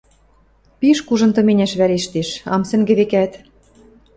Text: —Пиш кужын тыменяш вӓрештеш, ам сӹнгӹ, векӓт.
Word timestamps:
—Пиш 0.79 0.97
кужын 1.07 1.31
тыменяш 1.35 1.71
вӓрештеш, 1.79 2.29
ам 2.53 2.61
сӹнгӹ, 2.69 2.93
векӓт. 2.99 3.31